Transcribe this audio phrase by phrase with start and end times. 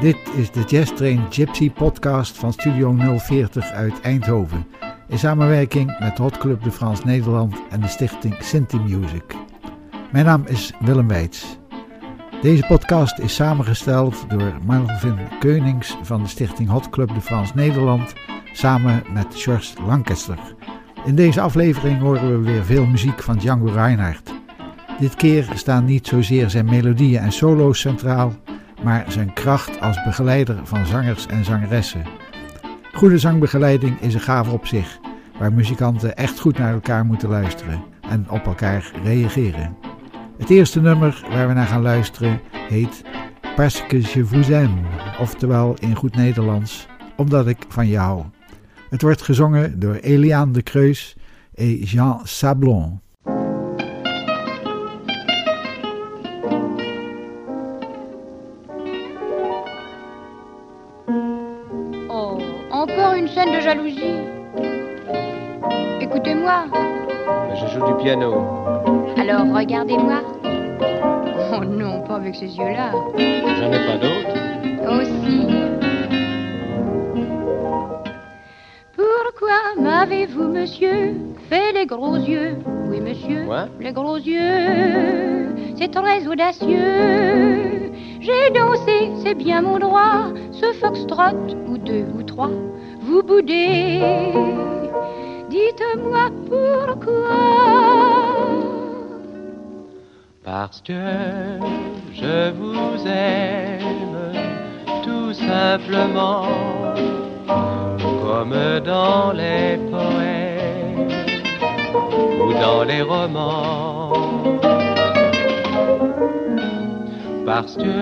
[0.00, 4.66] Dit is de Jazz Train Gypsy podcast van Studio 040 uit Eindhoven.
[5.08, 9.22] In samenwerking met Hot Club de France Nederland en de stichting Sinti Music.
[10.12, 11.58] Mijn naam is Willem Weits.
[12.42, 18.12] Deze podcast is samengesteld door Marvin Keunings van de stichting Hot Club de France Nederland
[18.52, 20.38] samen met George Lancaster.
[21.04, 24.32] In deze aflevering horen we weer veel muziek van Django Reinhardt.
[24.98, 28.32] Dit keer staan niet zozeer zijn melodieën en solo's centraal,
[28.82, 32.04] maar zijn kracht als begeleider van zangers en zangeressen.
[32.92, 34.98] Goede zangbegeleiding is een gave op zich,
[35.38, 39.76] waar muzikanten echt goed naar elkaar moeten luisteren en op elkaar reageren.
[40.38, 43.02] Het eerste nummer waar we naar gaan luisteren heet
[43.56, 44.82] Parce que je vous aime,
[45.18, 48.24] oftewel in goed Nederlands, omdat ik van je hou.
[48.90, 51.16] Het wordt gezongen door Eliane de Creus
[51.54, 53.00] en Jean Sablon.
[63.70, 64.18] Jalousie.
[66.00, 66.64] Écoutez-moi.
[67.54, 68.34] Je joue du piano.
[69.16, 70.22] Alors regardez-moi.
[71.52, 72.90] Oh non, pas avec ces yeux-là.
[73.16, 75.00] J'en ai pas d'autres.
[75.00, 75.46] Aussi.
[78.96, 81.14] Pourquoi m'avez-vous, monsieur,
[81.48, 82.56] fait les gros yeux?
[82.88, 83.68] Oui, monsieur, Quoi?
[83.78, 85.54] Les gros yeux.
[85.76, 87.92] C'est très audacieux.
[88.20, 91.36] J'ai dansé, c'est bien mon droit, ce foxtrot,
[91.68, 92.50] ou deux ou trois.
[93.02, 94.00] Vous boudez.
[95.48, 97.40] Dites-moi pourquoi.
[100.44, 100.92] Parce que
[102.12, 104.32] je vous aime
[105.04, 106.44] tout simplement
[108.22, 111.08] comme dans les poèmes
[112.42, 114.12] ou dans les romans.
[117.46, 117.96] Parce que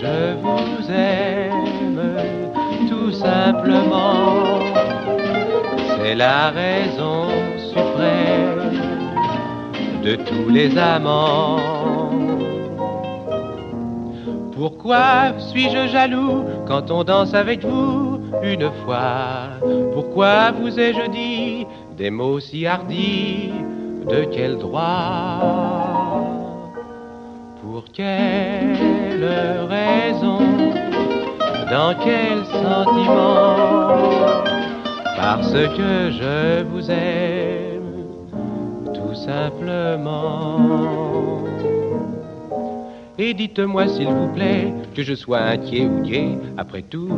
[0.00, 1.57] je vous aime
[3.18, 4.60] simplement.
[5.96, 7.28] C'est la raison
[7.70, 8.72] suprême
[10.02, 11.58] de tous les amants.
[14.56, 19.50] Pourquoi suis-je jaloux quand on danse avec vous une fois?
[19.92, 23.52] Pourquoi vous ai-je dit des mots si hardis?
[24.08, 25.42] De quel droit?
[27.60, 29.28] Pour quelle
[29.68, 30.37] raison
[31.70, 33.56] Dans quel sentiment?
[35.16, 38.06] Parce que je vous aime
[38.94, 40.58] tout simplement.
[43.18, 47.08] Et dites-moi s'il vous plaît que je sois inquiet ou gai, après tout,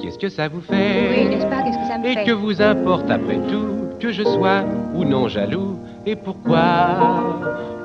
[0.00, 1.62] qu'est-ce que ça vous Oui, fait n'est-ce pas?
[1.62, 2.24] Qu'est-ce que ça me Et fait?
[2.24, 4.62] que vous importe après tout que je sois
[4.94, 5.76] ou non jaloux?
[6.06, 6.60] Et pourquoi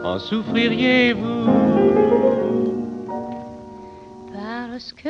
[0.06, 1.48] en souffririez-vous?
[4.72, 5.10] Parce que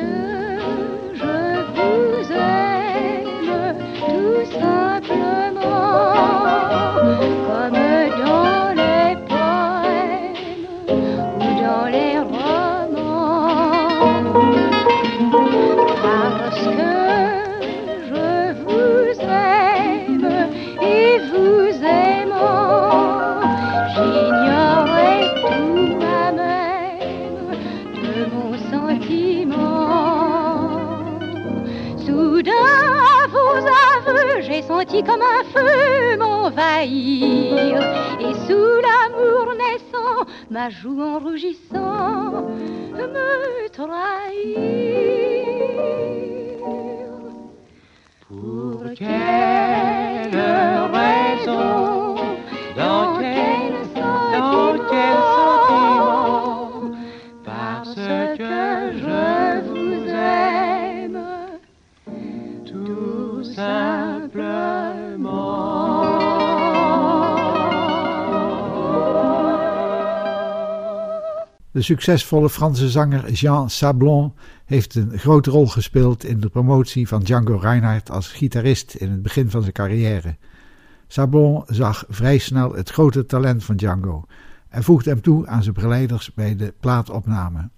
[34.96, 37.80] comme un feu m'envahir.
[38.20, 42.48] Et sous l'amour naissant, ma joue en rougissant
[42.94, 44.58] me trahir.
[48.28, 50.30] Pour quelle
[71.78, 74.32] De succesvolle Franse zanger Jean Sablon
[74.64, 79.22] heeft een grote rol gespeeld in de promotie van Django Reinhardt als gitarist in het
[79.22, 80.36] begin van zijn carrière.
[81.06, 84.24] Sablon zag vrij snel het grote talent van Django
[84.68, 87.68] en voegde hem toe aan zijn begeleiders bij de plaatopname.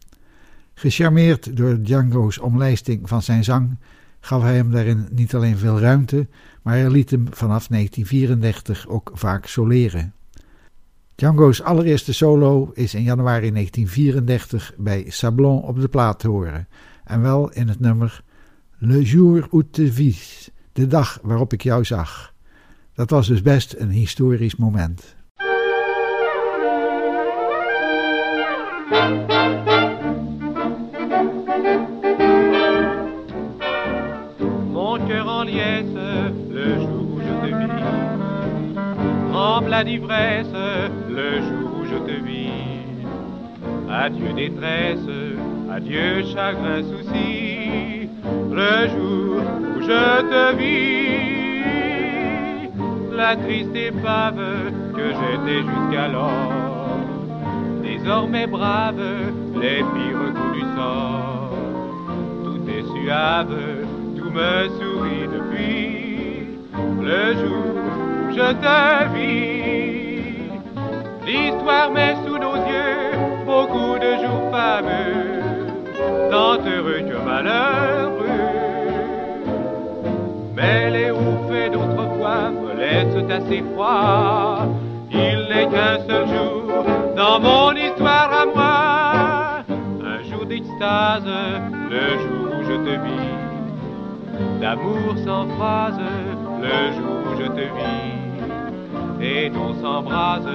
[0.74, 3.78] Gecharmeerd door Django's omlijsting van zijn zang
[4.20, 6.28] gaf hij hem daarin niet alleen veel ruimte,
[6.62, 10.14] maar hij liet hem vanaf 1934 ook vaak soleren.
[11.20, 16.68] Django's allereerste solo is in januari 1934 bij Sablon op de plaat te horen,
[17.04, 18.22] en wel in het nummer
[18.78, 22.34] Le jour où te vis, de dag waarop ik jou zag.
[22.94, 25.16] Dat was dus best een historisch moment.
[39.70, 40.52] Plein d'ivresse
[41.08, 42.50] le jour où je te vis.
[43.88, 45.08] Adieu détresse,
[45.70, 48.08] adieu chagrin, souci,
[48.50, 49.40] le jour
[49.76, 51.62] où je te vis.
[53.16, 54.42] La triste épave
[54.96, 56.98] que j'étais jusqu'alors,
[57.84, 59.00] désormais brave,
[59.54, 61.54] les pires coups du sort.
[62.44, 63.56] Tout est suave,
[64.16, 66.58] tout me sourit depuis
[67.00, 69.59] le jour où je te vis.
[71.30, 73.12] L'histoire met sous nos yeux
[73.46, 75.30] beaucoup de jours fameux,
[76.28, 78.26] tant heureux que malheureux.
[80.56, 81.12] Mais les
[81.48, 84.66] faits d'autrefois me laissent assez froid.
[85.12, 86.62] Il n'est qu'un seul jour
[87.16, 89.76] dans mon histoire à moi,
[90.12, 91.30] un jour d'extase,
[91.94, 96.00] le jour où je te vis, d'amour sans phrase,
[96.60, 98.20] le jour où je te vis,
[99.22, 100.48] et on s'embrase,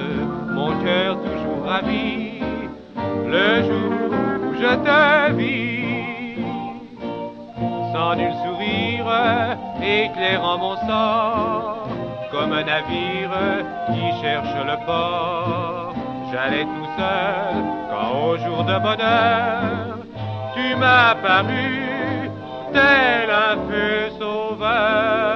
[0.56, 2.40] mon cœur toujours ravi,
[3.34, 3.92] le jour
[4.44, 6.40] où je te vis,
[7.92, 9.10] sans nul sourire
[9.82, 11.88] éclairant mon sort,
[12.32, 13.36] comme un navire
[13.92, 15.94] qui cherche le port.
[16.32, 17.56] J'allais tout seul
[17.90, 19.98] quand au jour de bonheur,
[20.54, 22.30] tu m'as paru
[22.72, 25.35] tel un feu sauveur.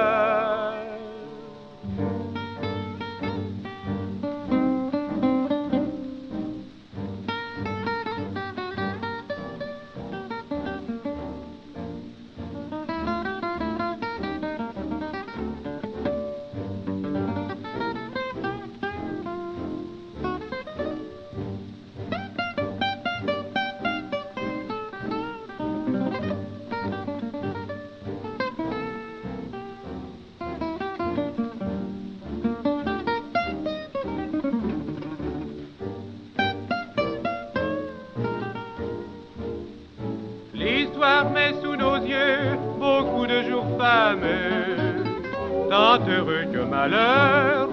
[45.91, 47.69] Tant heureux que malheureux.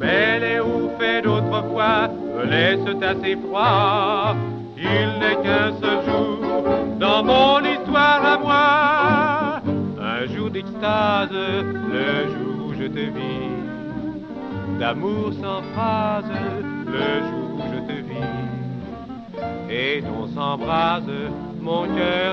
[0.00, 0.60] Mais les
[0.98, 4.34] faits d'autrefois me laissent assez froid.
[4.76, 6.38] Il n'est qu'un seul jour
[6.98, 9.60] dans mon histoire à moi,
[10.00, 16.32] un jour d'extase, le jour où je te vis, d'amour sans phrase,
[16.86, 18.48] le jour où je te vis
[19.70, 21.02] et on s'embrase,
[21.60, 22.27] mon cœur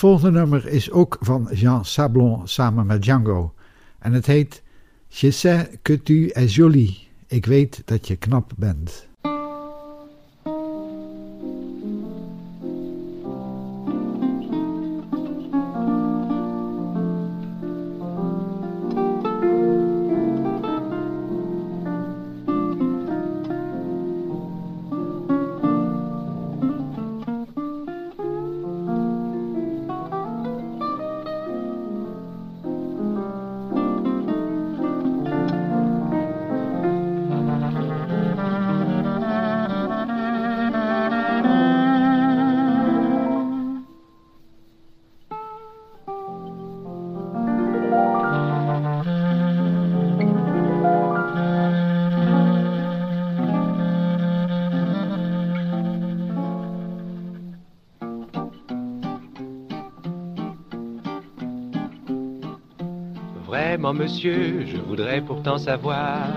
[0.00, 3.54] volgende nummer is ook van Jean Sablon samen met Django.
[3.98, 4.62] En het heet
[5.08, 7.08] Je sais que tu es jolie.
[7.26, 9.08] Ik weet dat je knap bent.
[63.92, 66.28] Monsieur, je voudrais pourtant savoir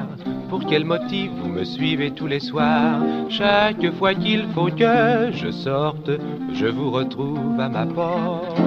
[0.50, 3.02] pour quel motif vous me suivez tous les soirs.
[3.30, 6.12] Chaque fois qu'il faut que je sorte,
[6.54, 8.60] je vous retrouve à ma porte.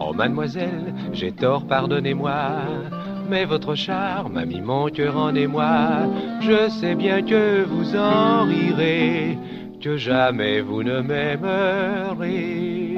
[0.00, 2.50] Oh, mademoiselle, j'ai tort, pardonnez-moi.
[3.28, 6.06] Mais votre charme a mis mon cœur en émoi.
[6.40, 9.36] Je sais bien que vous en rirez,
[9.80, 12.96] que jamais vous ne m'aimerez.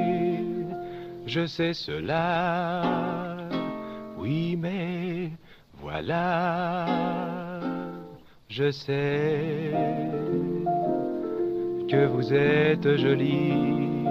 [1.25, 3.20] Je sais cela.
[6.03, 6.87] Voilà,
[8.49, 9.71] je sais
[11.87, 14.07] que vous êtes jolie,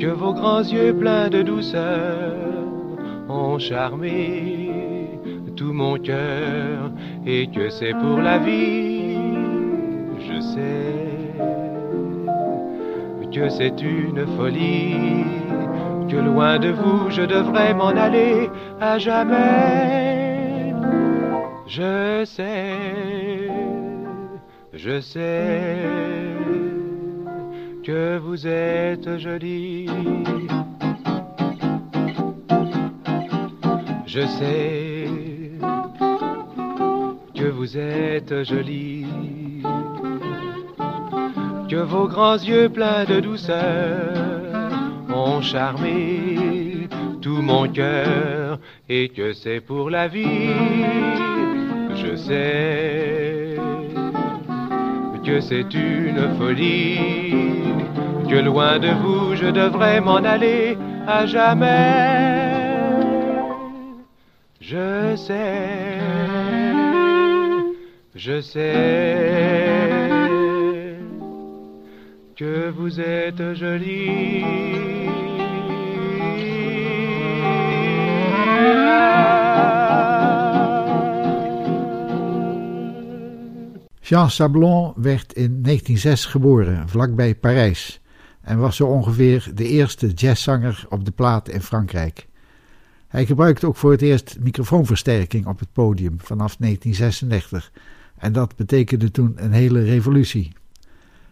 [0.00, 2.34] que vos grands yeux pleins de douceur
[3.28, 5.20] ont charmé
[5.54, 6.92] tout mon cœur
[7.26, 9.18] et que c'est pour la vie,
[10.18, 10.96] je sais
[13.34, 15.65] que c'est une folie
[16.08, 20.74] que loin de vous je devrais m'en aller à jamais.
[21.66, 23.50] Je sais,
[24.72, 25.76] je sais
[27.82, 29.88] que vous êtes jolie.
[34.06, 35.08] Je sais
[37.34, 39.06] que vous êtes jolie,
[41.68, 44.25] que vos grands yeux pleins de douceur
[45.16, 46.88] ont charmé
[47.22, 48.58] tout mon cœur
[48.88, 50.54] et que c'est pour la vie.
[51.94, 53.56] Je sais
[55.24, 57.00] que c'est une folie,
[58.30, 62.56] que loin de vous je devrais m'en aller à jamais.
[64.60, 65.98] Je sais,
[68.14, 69.65] je sais
[72.36, 74.44] que vous êtes jolie.
[84.00, 88.00] Jean Sablon werd in 1906 geboren, vlakbij Parijs,
[88.40, 92.26] en was zo ongeveer de eerste jazzzanger op de plaat in Frankrijk.
[93.08, 97.72] Hij gebruikte ook voor het eerst microfoonversterking op het podium vanaf 1936
[98.16, 100.52] en dat betekende toen een hele revolutie.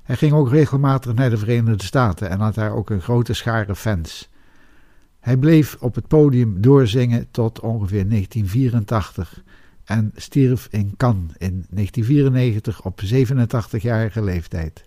[0.04, 3.76] Hij ging ook regelmatig naar de Verenigde Staten en had daar ook een grote schare
[3.76, 4.28] fans.
[5.20, 9.42] Hij bleef op het podium doorzingen tot ongeveer 1984
[9.84, 14.84] en stierf in Cannes in 1994 op 87-jarige leeftijd.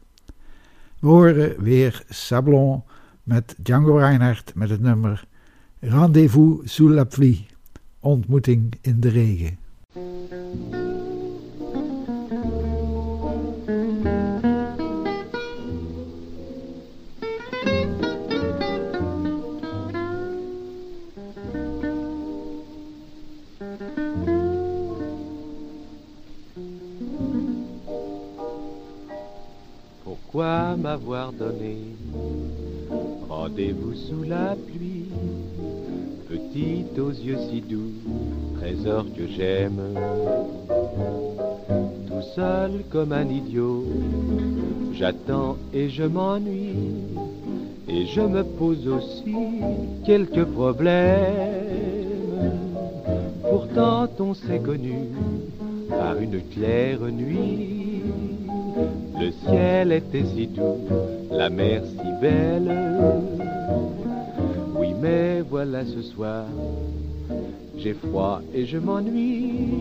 [0.99, 2.83] We horen weer Sablon
[3.23, 5.27] met Django Reinhardt met het nummer
[5.79, 7.45] Rendez-vous sous la pluie.
[7.99, 9.57] Ontmoeting in de regen.
[30.37, 31.77] M'avoir donné
[33.27, 35.07] rendez-vous sous la pluie
[36.29, 37.91] petite aux yeux si doux,
[38.59, 39.81] trésor que j'aime.
[42.07, 43.83] Tout seul comme un idiot,
[44.93, 47.07] j'attends et je m'ennuie,
[47.89, 49.35] et je me pose aussi
[50.05, 51.17] quelques problèmes.
[53.41, 54.99] Pourtant on s'est connu
[55.89, 57.86] par une claire nuit.
[59.19, 60.77] Le ciel était si doux,
[61.31, 62.71] la mer si belle
[65.01, 66.45] mais voilà ce soir,
[67.77, 69.79] j'ai froid et je m'ennuie.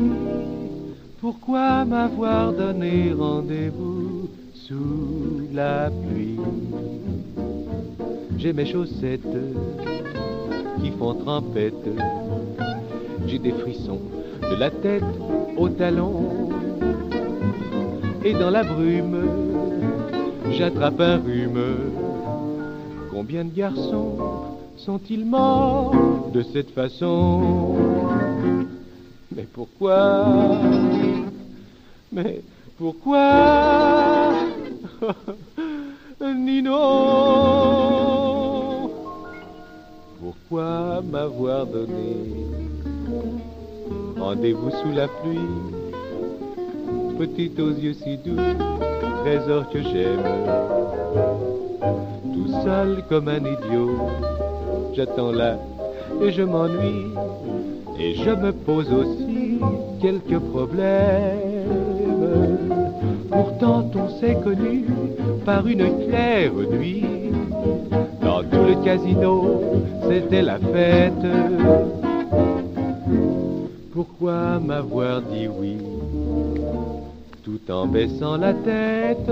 [1.20, 6.38] Pourquoi m'avoir donné rendez-vous sous la pluie?
[8.38, 9.22] J'ai mes chaussettes
[10.80, 11.88] qui font trempette.
[13.26, 14.00] J'ai des frissons
[14.42, 15.02] de la tête
[15.56, 16.45] aux talons.
[18.26, 19.22] Et dans la brume,
[20.50, 21.62] j'attrape un rhume.
[23.08, 24.18] Combien de garçons
[24.76, 25.94] sont-ils morts
[26.34, 27.76] de cette façon?
[29.30, 30.26] Mais pourquoi?
[32.10, 32.40] Mais
[32.76, 34.32] pourquoi?
[36.20, 36.72] Nino!
[40.18, 42.16] Pourquoi m'avoir donné
[44.18, 45.85] rendez-vous sous la pluie?
[47.18, 48.36] Petite aux yeux si doux,
[49.24, 50.22] trésor que j'aime,
[52.34, 53.96] tout seul comme un idiot
[54.94, 55.56] j'attends là
[56.22, 57.06] et je m'ennuie
[57.98, 59.60] et je me pose aussi
[60.00, 61.56] quelques problèmes.
[63.30, 64.84] Pourtant on s'est connu
[65.44, 67.04] par une claire nuit.
[68.22, 69.62] Dans tout le casino,
[70.08, 71.12] c'était la fête.
[73.92, 75.78] Pourquoi m'avoir dit oui?
[77.46, 79.30] Tout en baissant la tête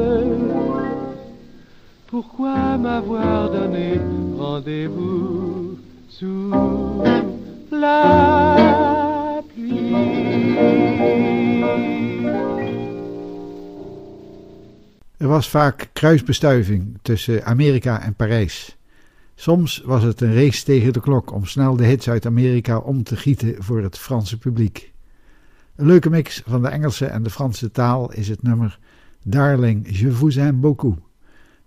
[2.07, 3.99] pourquoi m'avoir donné
[4.39, 5.77] rendez-vous
[6.09, 6.53] sous
[7.73, 9.95] la pluie?
[15.17, 18.77] Er was vaak kruisbestuiving tussen Amerika en Parijs.
[19.35, 23.03] Soms was het een race tegen de klok om snel de hits uit Amerika om
[23.03, 24.94] te gieten voor het Franse publiek.
[25.77, 28.79] Een leuke mix van de Engelse en de Franse taal is het nummer
[29.23, 30.99] Darling, je vous aime beaucoup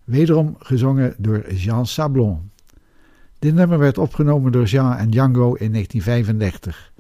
[0.04, 2.52] wederom gezongen door Jean Sablon.
[3.40, 6.92] Dit nummer werd opgenomen door Jean en Django in 1935.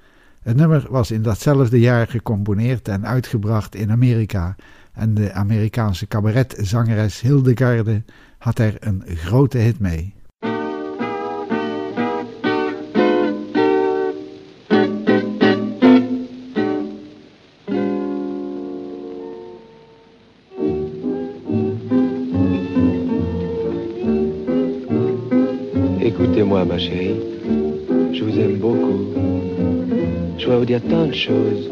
[0.41, 4.55] Het nummer was in datzelfde jaar gecomponeerd en uitgebracht in Amerika
[4.93, 8.03] en de Amerikaanse cabaretzangeres Hildegarde
[8.37, 10.13] had er een grote hit mee.
[26.77, 27.15] Chérie,
[28.13, 28.99] je vous aime beaucoup.
[30.37, 31.69] Je dois vous dire tant de choses,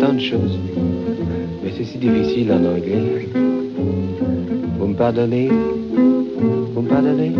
[0.00, 0.58] tant de choses.
[1.62, 3.28] Mais c'est si difficile en anglais.
[4.78, 5.48] Vous me pardonnez?
[5.48, 7.32] Vous me pardonnez?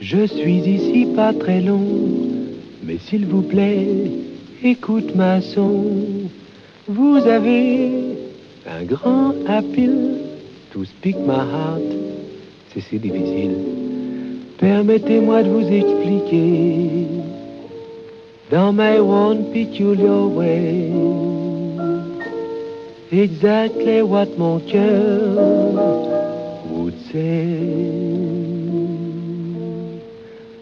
[0.00, 1.86] Je suis ici pas très long,
[2.84, 3.88] mais s'il vous plaît,
[4.62, 5.86] écoute ma son.
[6.86, 7.90] Vous avez
[8.68, 10.18] un grand appeal
[10.72, 12.11] to speak my heart.
[12.74, 13.56] C'est si difficile.
[14.58, 17.06] Permettez-moi de vous expliquer
[18.50, 20.90] dans my one peculiar way
[23.12, 25.36] exactly what mon cœur
[26.70, 27.58] would say.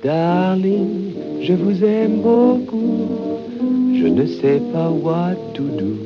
[0.03, 3.07] Darling, je vous aime beaucoup,
[3.95, 5.97] je ne sais pas what to do.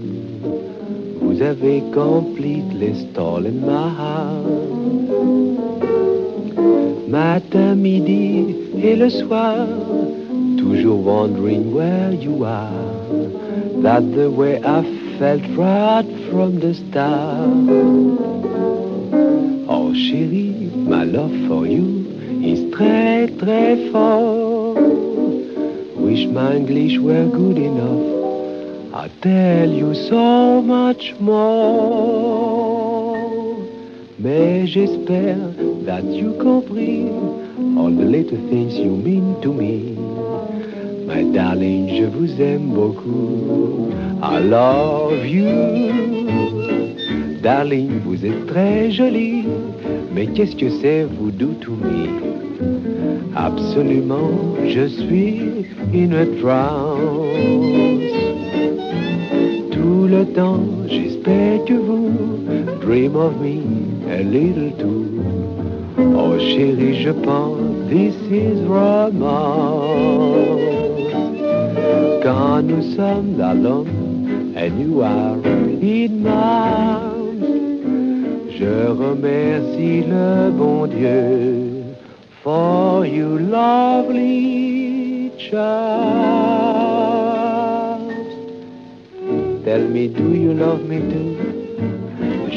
[1.20, 5.03] Vous avez completely stolen my heart.
[7.14, 9.68] Matin, midi et le soir,
[10.58, 12.72] toujours wondering where you are.
[13.84, 14.82] That the way I
[15.16, 17.68] felt right from the start.
[19.68, 21.86] Oh chérie, my love for you
[22.42, 24.80] is très très fort.
[25.94, 28.06] Wish my English were good enough.
[28.92, 32.53] I tell you so much more.
[34.24, 35.36] Mais j'espère
[35.84, 37.10] that you compris
[37.76, 39.98] all the little things you mean to me.
[41.06, 43.90] My darling, je vous aime beaucoup.
[44.22, 45.92] I love you.
[47.42, 49.44] Darling, vous êtes très jolie.
[50.14, 52.08] Mais qu'est-ce que c'est vous do to me?
[53.36, 56.98] Absolument, je suis une trance.
[59.70, 62.10] Tout le temps, j'espère que vous
[62.80, 63.83] dream of me
[64.14, 65.22] a little too.
[66.16, 69.32] Oh chérie, je pense this is romance.
[72.22, 75.36] Quand nous sommes alone and you are
[75.82, 77.04] in my
[78.56, 81.82] je remercie le bon Dieu
[82.42, 85.74] for you lovely child.
[89.64, 91.33] Tell me, do you love me too?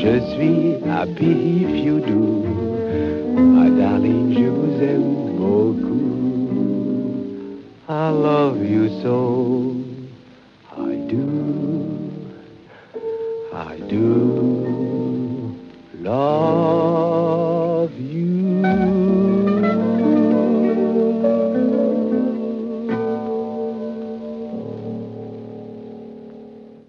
[0.07, 2.21] Je suis happy if you do.
[3.35, 6.07] My darling, je vous aime beaucoup.
[7.89, 9.75] I love you so.
[10.77, 11.27] I do.
[13.53, 15.53] I do
[16.01, 18.63] love you.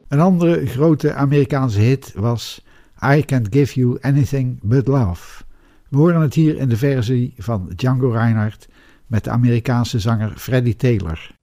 [0.08, 2.66] Een andere grote Amerikaanse hit was
[3.02, 5.44] I Can't Give You Anything But Love.
[5.88, 8.68] We horen het hier in de versie van Django Reinhardt
[9.06, 11.37] met de Amerikaanse zanger Freddie Taylor.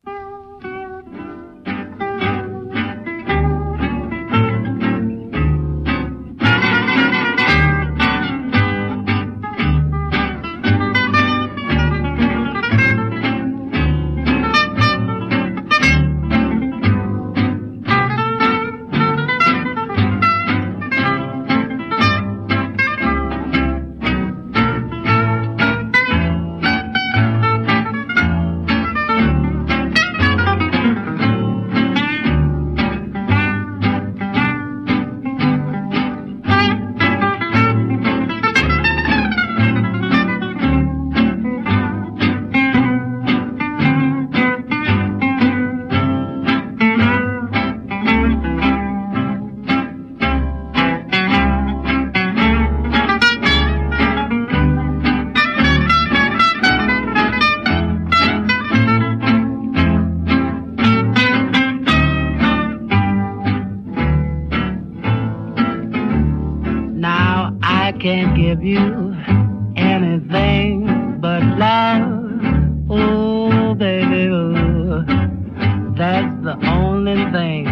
[75.97, 77.67] That's the only thing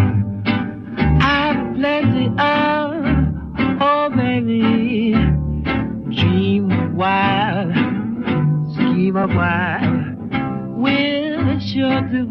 [1.22, 3.04] I've plenty of.
[3.82, 5.12] Oh, baby,
[6.16, 7.74] dream wild,
[8.74, 10.80] scheme of wild.
[10.80, 12.26] We're sure to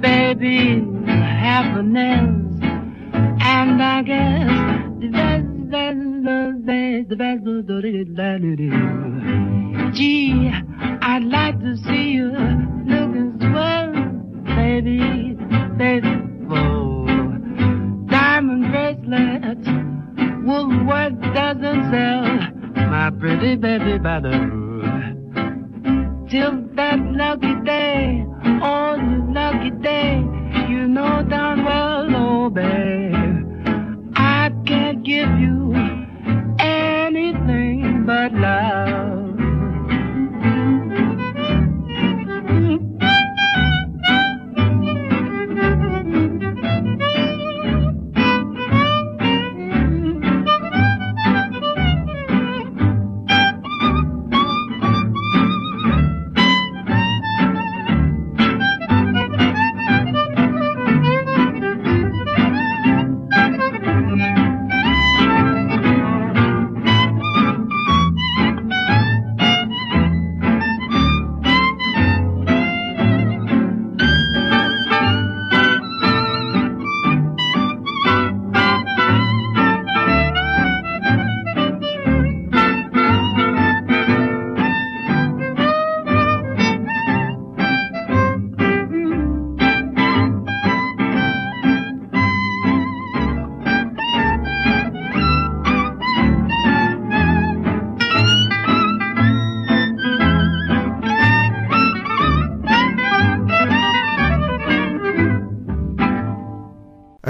[0.00, 2.25] baby, happiness.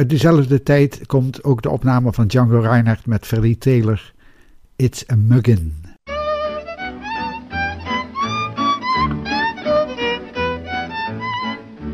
[0.06, 4.12] Uit dezelfde tijd komt ook de opname van Django Reinhardt met Freddie Taylor,
[4.76, 5.74] It's a Muggin.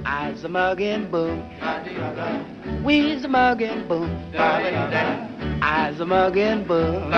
[0.05, 1.43] I's a muggin' boom.
[2.85, 4.09] We's a muggin' boom.
[5.63, 7.13] I's a muggin' boom.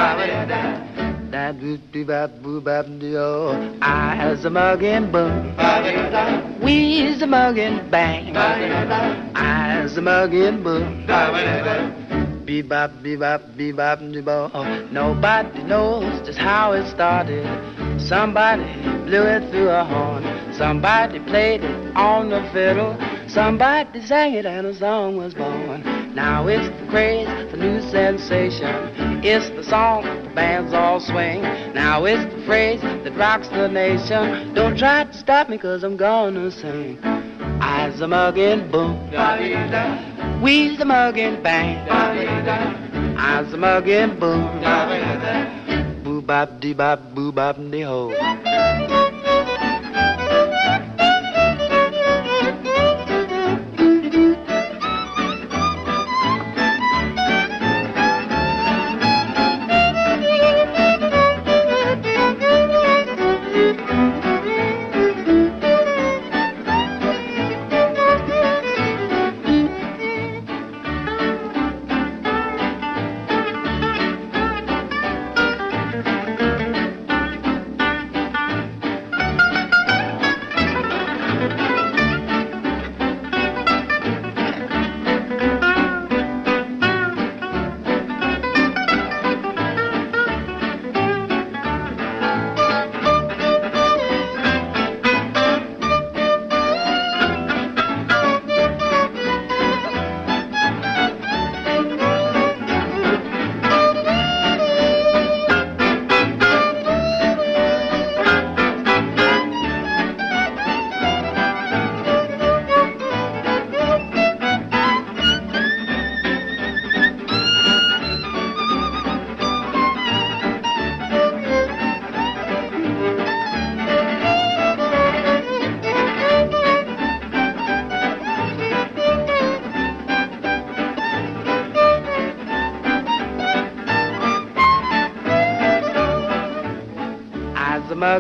[1.35, 3.19] That boop bee bop boo bop do.
[3.83, 5.57] I's a muggin' boom.
[6.63, 8.37] We's a muggin' bang.
[8.37, 12.04] I's a muggin' boom.
[12.45, 14.93] Bebop, bebop, bebop, bebop.
[14.93, 17.45] Nobody knows just how it started.
[17.99, 18.65] Somebody
[19.07, 20.25] blew it through a horn.
[20.53, 22.99] Somebody played it on the fiddle.
[23.29, 25.83] Somebody sang it and a song was born.
[26.15, 29.25] Now it's the craze, the new sensation.
[29.25, 31.41] It's the song the bands all swing.
[31.73, 34.53] Now it's the phrase that rocks the nation.
[34.55, 36.99] Don't try to stop me cause I'm gonna sing.
[37.03, 39.11] I's a muggin' boom.
[40.45, 41.89] We's a muggin' bang.
[43.17, 44.45] I's a muggin' boom.
[46.05, 48.93] Boo bop dee bop boo bop dee ho.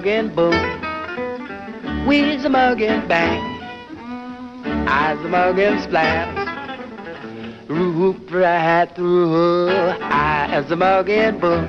[0.04, 2.06] mug and boo.
[2.06, 3.40] Whiz a mug bang.
[4.86, 6.28] Eyes a mug and.
[7.68, 9.70] Roop right through.
[10.02, 11.66] Eyes a mug and boo.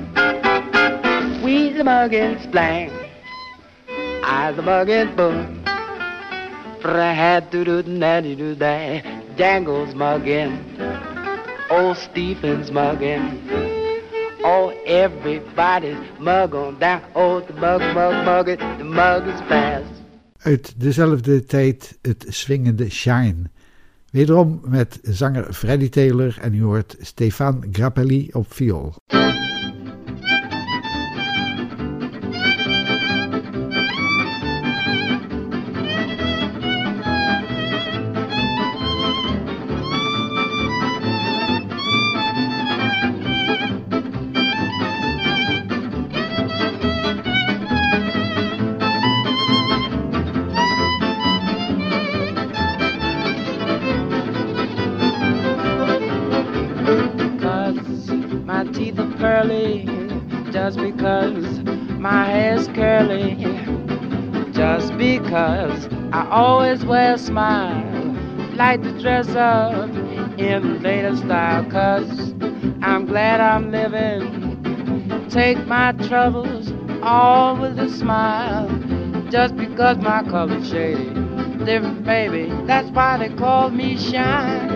[1.80, 2.92] A mug splang.
[4.26, 4.90] Eyes a mug.
[6.84, 9.38] Right through the nanny do that.
[9.38, 10.60] Dangle's muggin'.
[11.70, 13.85] Old Stephen's muggin'.
[14.48, 17.02] Oh, everybody's on down.
[17.16, 18.60] Oh, the mug, mug, mug it.
[18.60, 19.86] The mug is fast.
[20.38, 23.50] Uit dezelfde tijd het swingende Shine.
[24.12, 28.94] Wederom met zanger Freddie Taylor en u hoort Stefan Grappelli op viool.
[62.66, 64.52] Hair's curly.
[64.52, 68.16] Just because I always wear a smile,
[68.56, 69.90] like to dress up
[70.38, 71.66] in latest style.
[71.70, 72.34] Cause
[72.82, 75.28] I'm glad I'm living.
[75.30, 78.70] Take my troubles all with a smile.
[79.30, 81.10] Just because my color's shady,
[81.66, 82.50] different baby.
[82.66, 84.75] That's why they call me shine.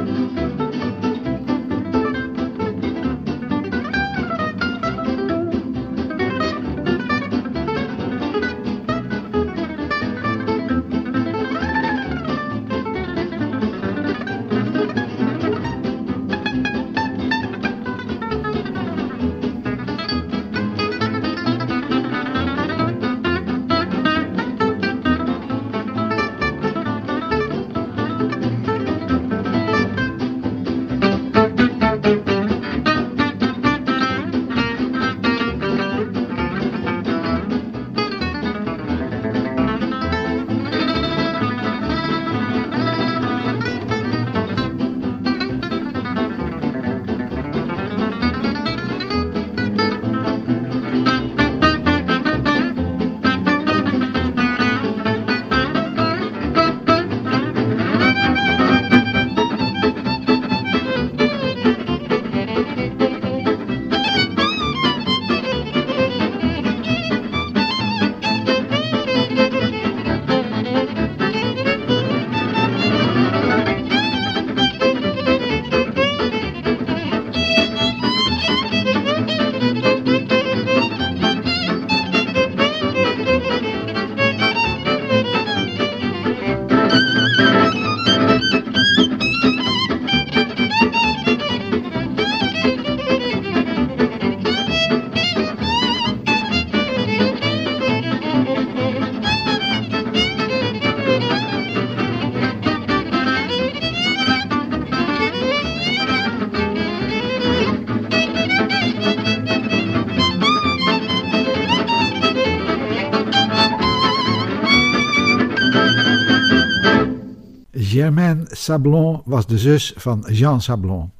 [117.99, 121.11] Germaine Sablon was de zus van Jean Sablon.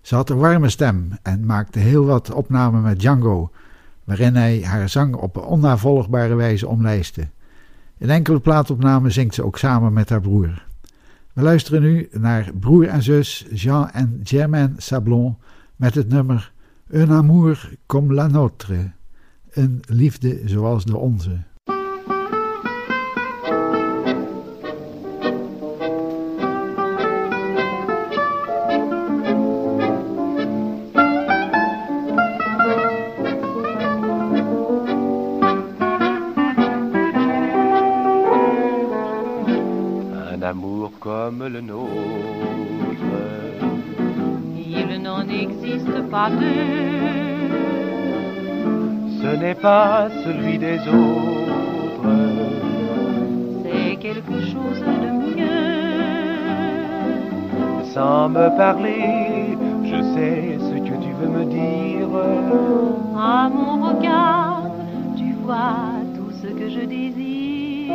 [0.00, 3.50] Ze had een warme stem en maakte heel wat opnamen met Django,
[4.04, 7.28] waarin hij haar zang op onnavolgbare wijze omlijstte.
[7.98, 10.66] In enkele plaatopnamen zingt ze ook samen met haar broer.
[11.32, 15.36] We luisteren nu naar broer en zus Jean en Germaine Sablon
[15.76, 16.52] met het nummer
[16.90, 18.92] Un amour comme la nôtre,
[19.50, 21.38] een liefde zoals de onze.
[50.24, 52.08] Celui des autres.
[53.62, 55.74] C'est quelque chose de mieux.
[57.92, 62.08] Sans me parler, je sais ce que tu veux me dire.
[63.14, 64.62] À mon regard,
[65.18, 67.92] tu vois tout ce que je désire.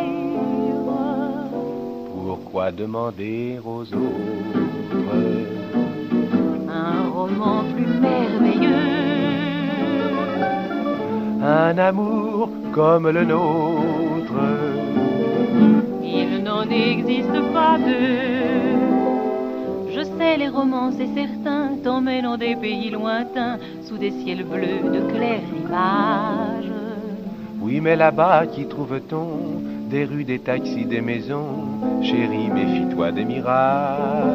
[2.24, 4.60] Pourquoi demander aux autres?
[6.70, 7.64] Un roman
[11.43, 14.34] un amour comme le nôtre
[16.01, 18.71] Il n'en existe pas deux.
[19.93, 24.89] Je sais, les romans, c'est certain, t'emmènent dans des pays lointains, sous des ciels bleus
[24.93, 26.71] de clairs rivages.
[27.62, 34.34] Oui, mais là-bas, qui trouve-t-on Des rues, des taxis, des maisons Chérie, méfie-toi des mirages.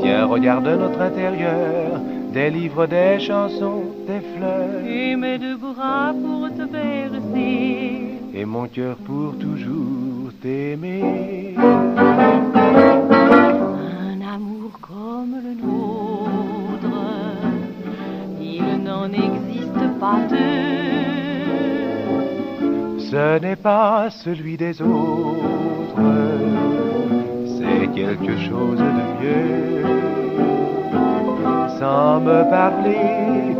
[0.00, 2.00] Tiens, regarde notre intérieur
[2.32, 8.18] Des livres, des chansons, des fleurs Et mes deux bras pour te bercer.
[8.34, 11.60] Et mon cœur pour toujours t'aimer Un
[14.34, 16.98] amour comme le nôtre,
[18.40, 20.38] il n'en existe pas deux.
[23.10, 26.00] Ce n'est pas celui des autres,
[27.58, 29.82] c'est quelque chose de mieux.
[31.78, 33.54] Sans me parler,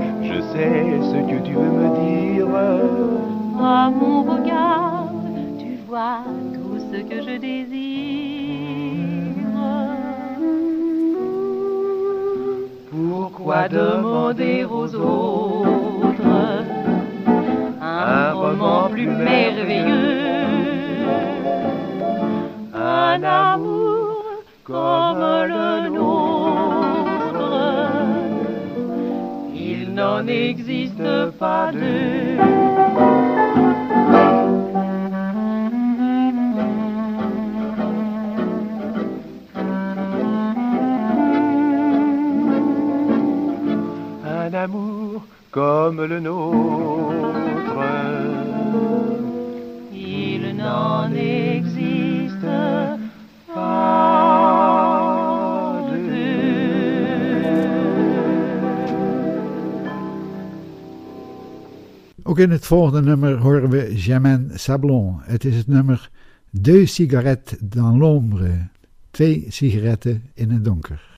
[0.52, 2.48] sais ce que tu veux me dire.
[3.64, 5.10] À mon regard,
[5.58, 6.22] tu vois
[6.54, 8.92] tout ce que je désire.
[12.90, 16.38] Pourquoi demander aux autres
[17.80, 20.20] un roman plus merveilleux?
[22.74, 24.24] Un amour
[24.64, 26.31] comme le nôtre
[30.02, 32.38] n'en existe pas deux.
[44.24, 47.78] Un amour comme le nôtre.
[49.94, 51.51] Il n'en existe
[62.32, 65.20] Ook in het volgende nummer horen we Germaine Sablon.
[65.22, 66.10] Het is het nummer
[66.50, 68.68] Deux cigarettes dans l'ombre.
[69.10, 71.12] Twee sigaretten in het donker.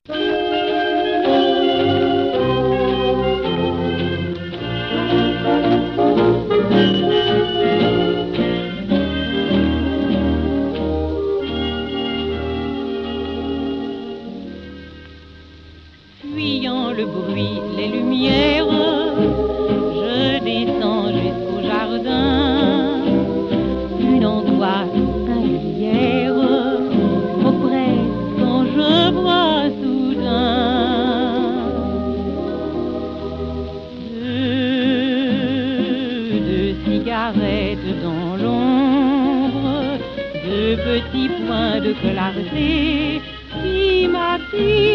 [41.84, 43.20] De clarté
[43.52, 44.93] qui m'attirent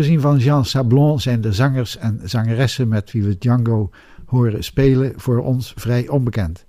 [0.00, 3.90] Afgezien van Jean Sablon zijn de zangers en zangeressen met wie we Django
[4.26, 6.64] horen spelen voor ons vrij onbekend.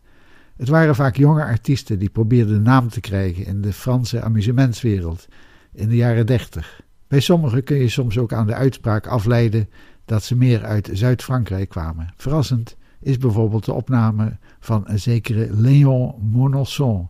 [0.58, 5.28] Het waren vaak jonge artiesten die probeerden naam te krijgen in de Franse amusementswereld
[5.74, 6.82] in de jaren dertig.
[7.08, 9.70] Bij sommigen kun je soms ook aan de uitspraak afleiden
[10.06, 12.14] dat ze meer uit Zuid-Frankrijk kwamen.
[12.16, 17.10] Verrassend is bijvoorbeeld de opname van een zekere Léon Monosson,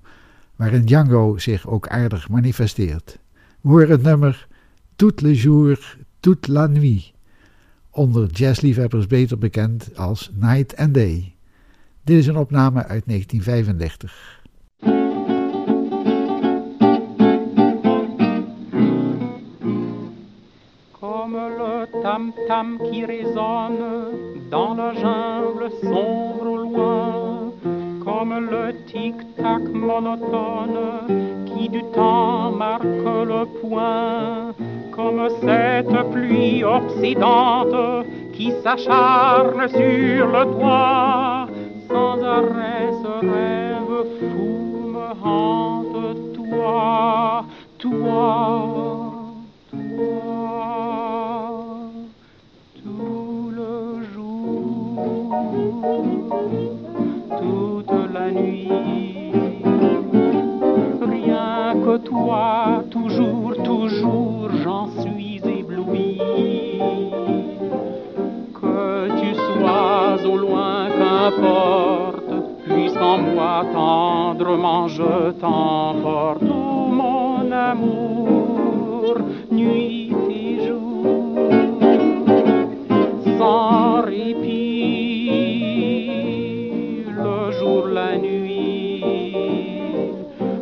[0.55, 3.19] waarin Django zich ook aardig manifesteert.
[3.61, 4.49] We horen het nummer
[5.01, 7.13] Tout le jour, toute la nuit,
[7.91, 11.35] onder jazzliefhebbers beter bekend als Night and Day.
[12.03, 14.39] Dit is een opname uit 1935.
[20.99, 27.51] Comme le tam-tam qui résonne dans la jungle sombre au loin,
[28.03, 31.05] comme le tic-tac monotone
[31.45, 34.53] qui du temps marque le point,
[34.91, 41.47] comme cette pluie obsédante qui s'acharne sur le toit,
[41.89, 47.45] sans arrêt ce rêve fou me hante, toi,
[47.77, 48.61] toi.
[61.99, 63.00] toi, toujours,
[73.73, 79.17] tendrement je t'emporte, oh, mon amour,
[79.51, 81.37] nuit et jour,
[83.37, 85.31] sans répit,
[87.07, 89.03] le jour, la nuit,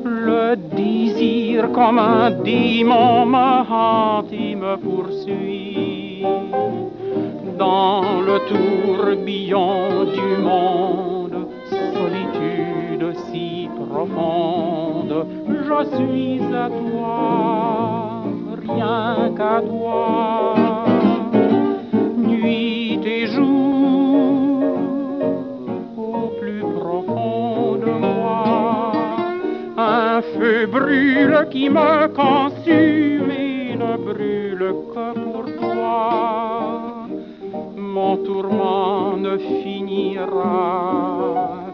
[0.04, 0.56] le
[1.74, 6.26] comme un démon me hante et me poursuit.
[7.58, 11.19] Dans le tourbillon du monde,
[15.70, 18.24] je suis à toi,
[18.68, 20.86] rien qu'à toi.
[22.18, 24.64] Nuit et jour,
[25.98, 28.92] au plus profond de moi,
[29.78, 37.08] un feu brûle qui me consume et ne brûle que pour toi.
[37.78, 40.40] Mon tourment ne finira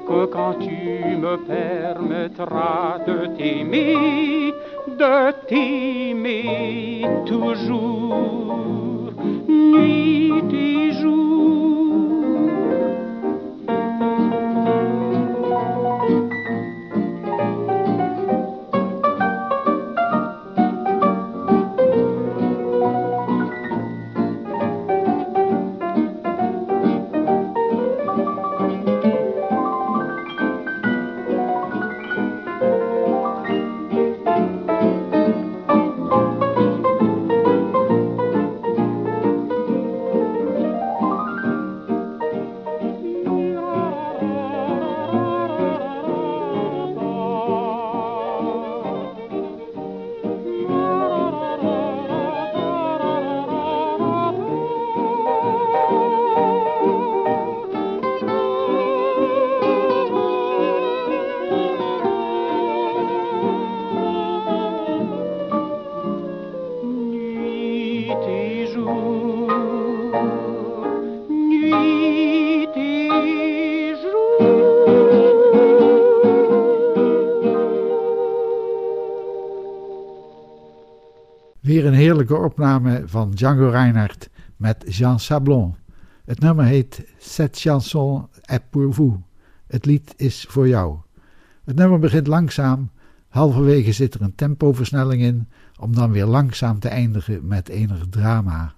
[0.08, 4.54] que quand tu me permettras de t'aimer,
[4.88, 9.12] de t'aimer toujours,
[9.48, 11.65] nuit et jour.
[82.34, 85.76] Opname van Django Reinhardt met Jean Sablon.
[86.26, 89.14] Het nummer heet Cette chanson est pour vous.
[89.68, 90.98] Het lied is voor jou.
[91.64, 92.90] Het nummer begint langzaam,
[93.30, 95.50] halverwege zit er een tempoversnelling in,
[95.80, 98.76] om dan weer langzaam te eindigen met enig drama.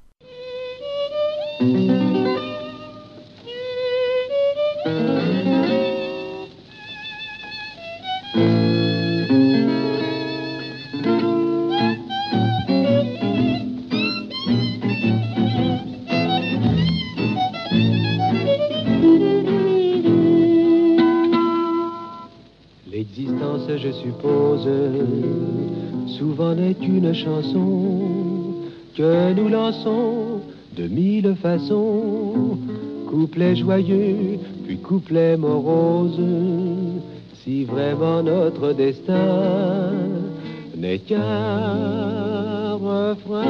[34.88, 36.21] Couplet morose,
[37.43, 39.91] si vraiment notre destin
[40.77, 43.47] n'est qu'un refrain.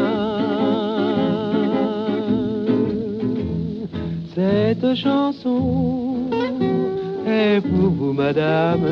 [4.34, 6.16] Cette chanson
[7.28, 8.88] est pour vous, madame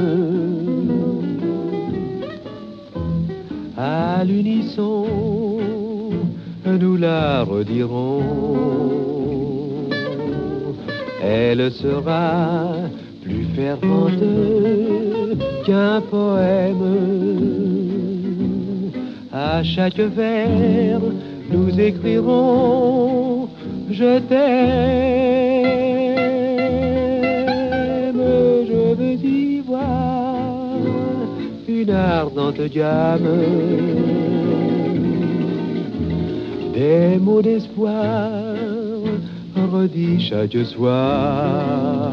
[3.77, 5.05] à l'unisson,
[6.65, 8.94] nous la redirons.
[11.27, 12.73] Elle sera
[13.23, 14.21] plus fervente
[15.65, 16.85] qu'un poème.
[19.33, 21.01] À chaque vers,
[21.51, 23.49] nous écrirons
[23.89, 25.45] Je t'aime,
[28.69, 30.35] je veux y voir
[31.67, 33.29] une ardente gamme
[36.73, 38.44] des mots d'espoir
[39.85, 42.11] redits chaque soir.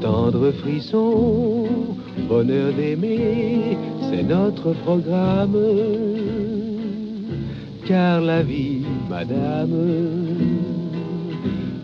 [0.00, 1.66] Tendre frisson,
[2.28, 3.76] bonheur d'aimer,
[4.08, 5.58] c'est notre programme.
[7.86, 9.76] Car la vie, madame,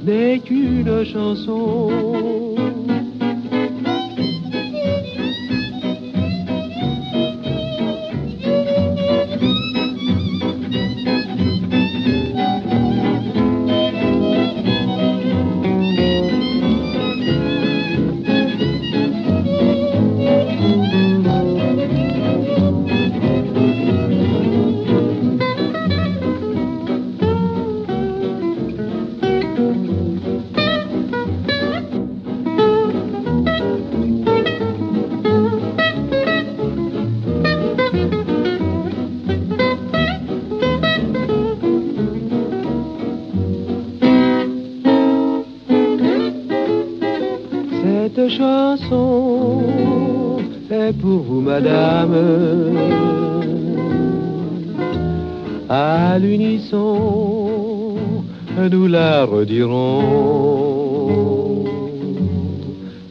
[0.04, 2.47] n'est qu'une chanson.
[51.28, 52.16] Vous, madame.
[55.68, 57.96] À l'unisson,
[58.72, 60.02] nous la redirons.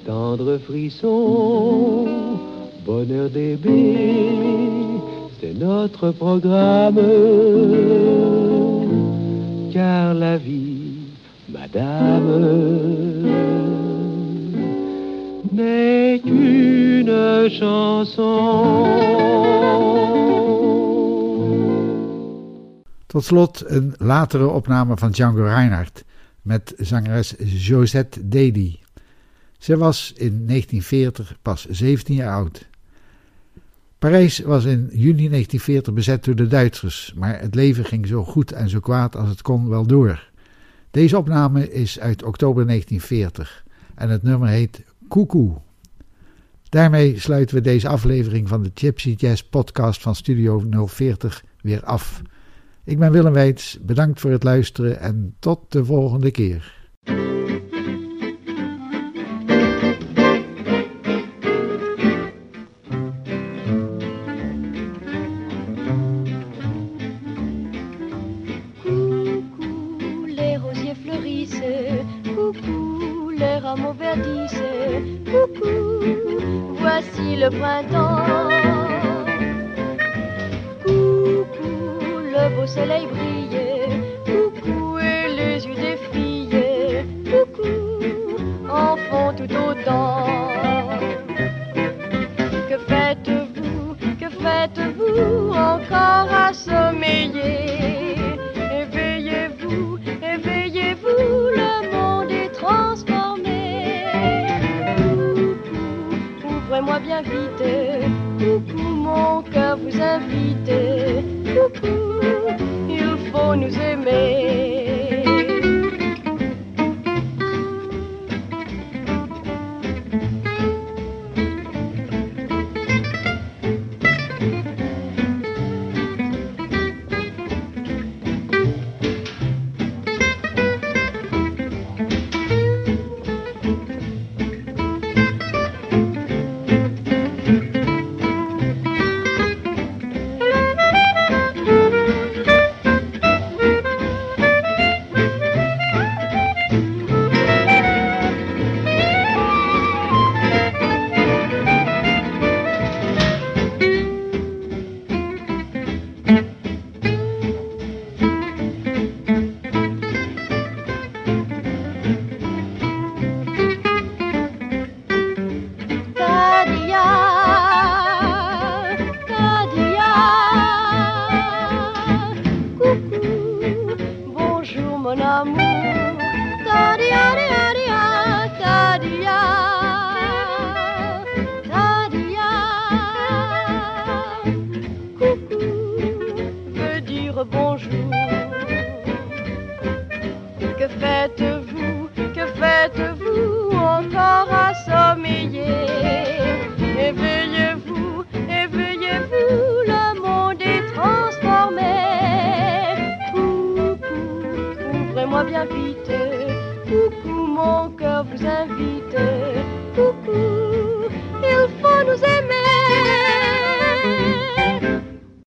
[0.05, 2.07] Tendre frisson,
[2.85, 3.95] bonheur bébés,
[5.39, 6.99] c'est notre programme.
[9.71, 11.11] Car la vie,
[11.49, 12.96] madame,
[23.05, 26.03] Tot slot een latere opname van Django Reinhardt
[26.41, 28.77] met zangeres Josette Dedy.
[29.57, 32.67] Ze was in 1940 pas 17 jaar oud.
[33.99, 38.51] Parijs was in juni 1940 bezet door de Duitsers, maar het leven ging zo goed
[38.51, 40.29] en zo kwaad als het kon wel door.
[40.91, 43.63] Deze opname is uit oktober 1940
[43.95, 45.65] en het nummer heet Koekoe.
[46.69, 52.21] Daarmee sluiten we deze aflevering van de Gypsy Jazz podcast van Studio 040 weer af.
[52.83, 56.76] Ik ben Willem Weits, bedankt voor het luisteren en tot de volgende keer.